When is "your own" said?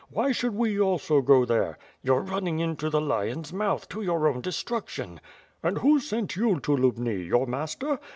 4.01-4.41